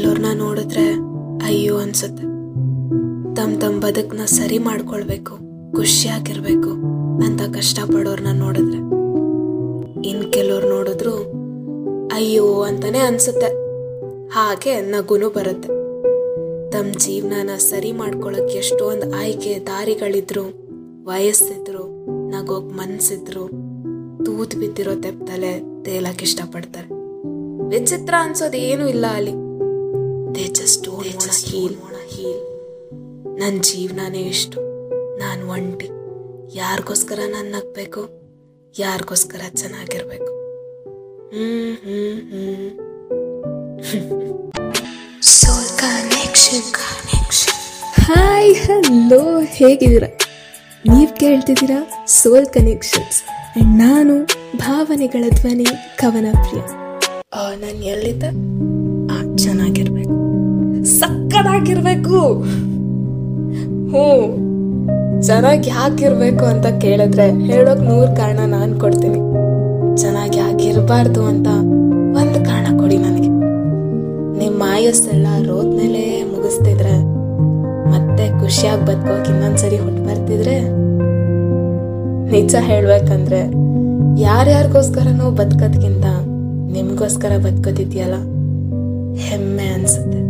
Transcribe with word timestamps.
ಕೆಲವ್ರನ್ನ 0.00 0.38
ನೋಡಿದ್ರೆ 0.38 0.92
ಅಯ್ಯೋ 1.44 1.78
ಅನ್ಸುತ್ತೆ. 1.78 2.22
ತಮ್ 3.36 3.60
ತಮ್ 3.60 3.80
ಬದುಕನ್ನ 3.80 4.24
ಸರಿ 4.24 4.58
ಮಾಡ್ಕೊಳ್ಬೇಕು 4.58 5.38
ಖುಷಿಯಾಗಿರ್ಬೇಕು 5.76 6.70
ಅಂತ 7.24 7.56
ಕಷ್ಟಪಡೋರ್ನ 7.56 8.26
ನೋಡಿದ್ರೆ. 8.32 8.78
ಇನ್ 10.08 10.32
ಕೆಲವ್ರು 10.32 10.68
ನೋಡಿದ್ರು 10.68 11.12
ಅಯ್ಯೋ 12.06 12.62
ಅಂತಾನೆ 12.62 12.98
ಅನ್ಸುತ್ತೆ. 12.98 13.46
ಹಾಗೆ 14.28 14.80
ನಗುನು 14.80 15.28
ಬರುತ್ತೆ. 15.28 15.68
ತಮ್ಮ 16.70 16.92
ಜೀವನನ 16.98 17.56
ಸರಿ 17.56 17.92
ಮಾಡ್ಕೊಳಕ್ 17.92 18.50
ಎಷ್ಟೊಂದು 18.50 19.14
ಆಯ್ಕೆ 19.14 19.66
ದಾರಿಗಳಿದ್ರು, 19.66 20.44
ವಯಸ್ಸಿದ್ರು, 21.04 22.06
ನಗೋಕ್ 22.28 22.72
ಮನ್ಸಿದ್ರು, 22.74 23.48
ತೂತ್ 24.24 24.54
ಬಿದ್ದಿರೋ 24.54 24.94
ತೆಪ್ತಲೆ 24.94 25.82
ತೇಲಕ್ಕೆ 25.84 26.24
ಇಷ್ಟಪಡ್ತಾರೆ. 26.24 26.88
ವಿಚಿತ್ರ 27.68 28.14
ಅನ್ಸೋದು 28.20 28.56
ಏನೂ 28.56 28.88
ಇಲ್ಲ 28.88 29.06
ಅಲ್ಲಿ. 29.06 29.49
ದೇ 30.34 30.44
ಜಸ್ಟ್ 30.44 30.88
ಹೀಲ್ 31.46 31.74
ಹೀಲ್ 32.08 32.40
ನನ್ನ 33.38 33.60
ಜೀವನನೇ 33.60 34.18
ಇಷ್ಟು. 34.18 34.60
ನಾನು 35.18 35.48
ಒಂಟಿ. 35.48 35.88
ಯಾರಿಗೋಸ್ಕರ 36.54 37.18
ನಾನು 37.26 37.50
ನಗಬೇಕು? 37.50 38.02
ಯಾರಿಗೋಸ್ಕರ 38.78 39.40
ಚೆನ್ನಾಗಿರ್ಬೇಕು? 39.56 40.32
ಹ್ಮ್ 41.28 41.76
ಹ್ಮ್ 41.76 42.20
ಹ್ಮ್. 42.30 42.70
Soul 45.22 45.78
connection 45.78 46.72
connection 46.72 47.54
hi 48.00 48.54
hello 48.54 49.40
ಹೇಗಿದ್ದೀರಾ? 49.40 50.08
ನೀವು 50.94 51.16
ಕೇಳ್ತಿದ್ದೀರಾ 51.16 52.06
ಸೋಲ್ 52.06 52.46
ಕನೆಕ್ಷನ್ಸ್ 52.46 53.22
ಅಂಡ್ 53.56 53.78
ನಾನು 53.78 54.24
ಭಾವನೆಗಳ 54.56 55.24
ಧ್ವನಿ 55.28 55.66
ಕವನ 55.98 56.26
ಪ್ರಿಯ 56.32 56.62
ನಾನು 57.56 57.84
ಎಲ್ಲಿದ್ದೆ? 57.84 58.60
ಸಕ್ಕದಾಗಿರ್ಬೇಕು 61.40 62.16
ಹ್ಞೂ. 63.92 64.06
ಚೆನ್ನಾಗಿ 65.22 65.68
ಯಾಕಿರ್ಬೇಕು 65.70 66.44
ಅಂತ 66.44 66.66
ಕೇಳಿದ್ರೆ 66.80 67.30
ಹೇಳೋಕ್ 67.46 67.80
ನೂರು 67.80 68.16
ಕಾರಣ 68.16 68.38
ನಾನು 68.46 68.80
ಕೊಡ್ತೀನಿ. 68.80 69.20
ಚೆನ್ನಾಗಿ 70.02 70.38
ಯಾಕಿರಬಾರ್ದು 70.38 71.24
ಅಂತ 71.24 71.48
ಒಂದು 72.20 72.44
ಕಾರಣ 72.44 72.78
ಕೊಡಿ 72.78 72.98
ನನಗೆ. 72.98 73.30
ನಿಮ್ಮ 74.38 74.62
ಆಯಸ್ಸೆಲ್ಲ 74.72 75.26
ರೋದ್ಮೇಲೆ 75.46 76.22
ಮುಗಿಸ್ತಿದ್ರೆ 76.24 76.94
ಮತ್ತೆ 77.90 78.40
ಖುಷಿಯಾಗಿ 78.40 78.82
ಬದುಕೋಕೆ 78.82 79.30
ಇನ್ನೊಂದ್ಸರಿ 79.32 79.76
ಹುಟ್ಟು 79.76 80.02
ಬರ್ತಿದ್ರೆ 80.04 80.56
ನಿಜ 82.32 82.54
ಹೇಳ್ಬೇಕಂದ್ರೆ 82.62 83.40
ಯಾರ್ಯಾರಿಗೋಸ್ಕರನೋ 84.22 85.30
ಬದುಕೋದ್ಕಿಂತ 85.30 86.06
ನಿಮ್ಗೋಸ್ಕರ 86.72 87.32
ಬದುಕೋದಿದೆಯಲ್ಲ? 87.38 88.16
ಹೆಮ್ಮೆ 89.20 89.68
ಅನ್ಸುತ್ತೆ. 89.74 90.20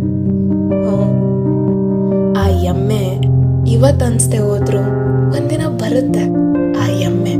ಇವತ್ತು 3.80 4.04
ಅನ್ಸ್ತೆ 4.04 4.38
ಹೋದ್ರು, 4.38 4.80
ಒಂದಿನ 5.36 5.62
ಬರುತ್ತೆ 5.66 6.24
ಆ 6.80 6.86
ಎಮ್ಮೆ. 6.86 7.34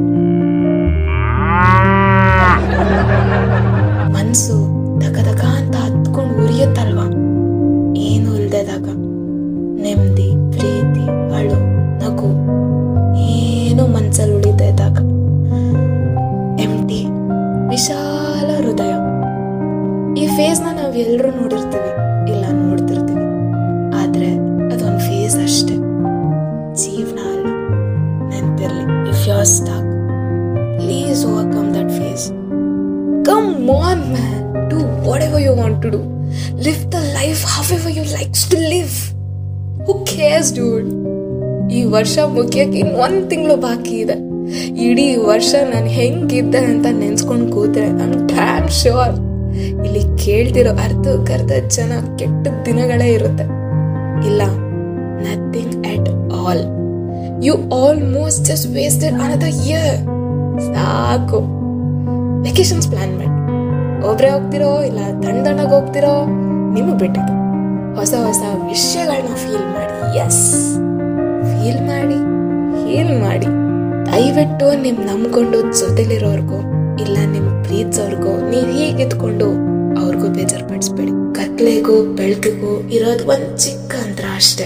ಮನ್ಸು 4.15 4.55
ದಕ 5.01 5.43
ಅಂತ 5.59 5.75
ಹತ್ಕೊಂಡು 5.77 6.35
ಉರಿಯುತ್ತಲ್ವಾ? 6.45 7.07
ಏನು 8.07 8.29
ಇಲ್ದೇದಾಗ 8.37 8.87
ನೆಮ್ಮದಿ, 9.85 10.29
ಪ್ರೀತಿ, 10.55 11.05
ಅಳು, 11.39 11.59
ನಗು, 12.05 12.31
ಏನು 13.37 13.87
ಮನ್ಸಲ್ಲಿ 13.87 14.37
ಉಳಿದೇದಾಗ 14.37 14.97
ಎಂಟಿ 16.67 17.03
ವಿಶಾಲ 17.69 18.51
ಹೃದಯ. 18.63 18.95
ಈ 20.23 20.27
ಫೇಸ್ನ 20.39 20.69
ನಾವ್ 20.81 20.97
ಎಲ್ರೂ 20.97 21.31
ನೋಡಿರ್ತೀವಿ. 21.41 21.93
What 35.71 35.83
to 35.83 35.91
do. 35.91 36.01
Live 36.67 36.83
the 36.95 37.03
life 37.19 37.43
however 37.55 37.91
the 37.99 38.13
life 38.19 38.43
to 38.53 38.59
live 38.75 38.97
who 39.87 40.05
cares 40.05 40.55
dude 40.55 40.89
ಈ 41.73 41.85
ವರ್ಷ 41.85 42.19
ಮುಗಿಯಕ್ಕೆ 42.27 42.79
ಇನ್ 42.79 42.89
ಒಂದ್ 42.89 43.31
ತಿಂಗಳು 43.31 43.57
ಬಾಕಿ 43.57 43.97
ಇದೆ. 43.97 44.17
ಇಡೀ 44.83 45.17
ವರ್ಷ 45.17 45.55
ನಾನು 45.75 45.87
ಹೆಂಗಿದ್ದೆ 45.87 46.59
ಅಂತ 46.59 46.87
ನೆನ್ಸ್ಕೊಂಡು 46.91 47.53
ಕೂತ್ರೆ 47.53 47.87
ಐಮ್ 47.87 48.29
ಡ್ಯಾಮ್ 48.29 48.69
ಶೋರ್ 48.69 49.15
ಇಲ್ಲಿ 49.87 50.25
ಕೇಳ್ತಿರೋ 50.25 50.71
ಅರ್ಧ 50.71 51.09
ಕರ್ದ 51.09 51.51
ಜನ 51.69 51.93
ಕೆಟ್ಟ 52.17 52.49
ದಿನಗಳೇ 52.67 53.09
ಇರುತ್ತೆ. 53.13 53.45
ಇಲ್ಲ 54.27 54.43
nothing 55.25 55.87
at 55.87 56.09
all 56.33 56.65
you 57.45 57.55
almost 57.87 58.45
just 58.45 58.67
wasted 58.67 59.15
another 59.15 59.55
year 59.67 59.97
ಸಾಕು. 60.61 61.41
ವೆಕೇಶನ್ಸ್ 62.43 62.89
ಪ್ಲಾನ್ 62.89 63.15
ಮಾಡಿ. 63.17 63.30
ಒಬ್ರೇ 64.07 64.29
ಹೋಗ್ತಿರೋ 64.29 64.83
ಇಲ್ಲ 64.83 64.99
ದಂಡಾಗಿ 65.23 65.71
ಹೋಗ್ತಿರೋ 65.71 66.27
ನಿಮಗೆ 66.75 66.99
ಬಿಟ್ಟಿದ್ದು 66.99 67.41
ಹೊಸ 67.95 68.15
ಹೊಸ 68.27 68.43
ವಿಷಯಗಳನ್ನ 68.67 69.35
ಫೀಲ್ 69.35 69.67
ಮಾಡಿ. 69.67 70.19
ಎಸ್ 70.19 70.55
ಫೀಲ್ 71.43 71.83
ಮಾಡಿ 71.87 72.19
ಫೀಲ್ 72.83 73.21
ಮಾಡಿ. 73.21 73.47
ದಯವಿಟ್ಟು 74.07 74.83
ನಿಮ್ 74.83 75.07
ನಂಬ್ಕೊಂಡು 75.07 75.79
ಜೊತೆಲಿರೋರ್ಗು 75.79 76.59
ಇಲ್ಲ 77.03 77.17
ನಿಮ್ 77.33 77.65
ಪ್ರೀತಿಸೋರ್ಗು 77.65 78.51
ನೀವ್ 78.51 78.73
ಹೀಗಿದ್ಕೊಂಡು 78.73 79.45
ಅವ್ರಿಗೂ 80.01 80.29
ಬೇಜಾರು 80.29 80.69
ಪಡಿಸ್ಬೇಡಿ 80.69 81.35
ಕತ್ಲೆಗೂ 81.35 82.03
ಬೆಳಕಿಗೂ 82.03 82.81
ಇರೋದು 82.81 83.29
ಒಂದ್ 83.29 83.59
ಚಿಕ್ಕ 83.59 83.95
ಅಂತರ 83.95 84.25
ಅಷ್ಟೇ. 84.35 84.65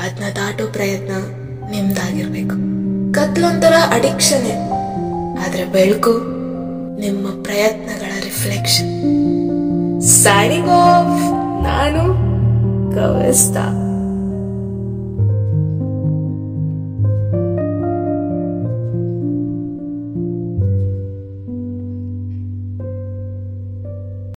ಅದನ್ನ 0.00 0.24
ದಾಟೋ 0.36 0.66
ಪ್ರಯತ್ನ 0.66 1.12
ನಿಮ್ದಾಗಿರ್ಬೇಕು. 1.70 2.74
ಕತ್ಲೊಂಥರ 3.12 3.72
ಅಡಿಕ್ಷನೆ 3.90 4.68
ಆದ್ರೆ 5.46 5.64
ಬೆಳಕು 5.64 6.34
ನಿಮ್ಮ 7.00 7.42
ಪ್ರಯತ್ನಗಳ 7.42 8.13
ರಿಫ್ಲೆಕ್ಷನ್ 8.34 8.92
ಸೈನಿಂಗ್ 10.14 10.70
ಆಫ್ 10.76 11.20
ನಾನು 11.66 12.02
ಕವಿಸ್ತಾ 12.94 13.64